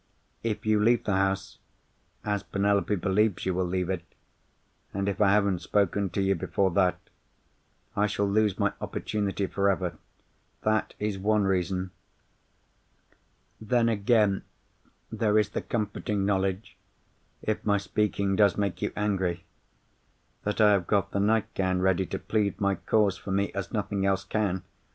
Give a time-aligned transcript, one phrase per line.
[0.41, 1.59] If you leave the house,
[2.25, 4.01] as Penelope believes you will leave it,
[4.95, 6.99] and if I haven't spoken to you before that,
[7.95, 9.99] I shall lose my opportunity forever.
[10.63, 11.91] That is one reason.
[13.61, 14.41] Then, again,
[15.11, 21.19] there is the comforting knowledge—if my speaking does make you angry—that I have got the
[21.19, 24.63] nightgown ready to plead my cause for me as nothing else can.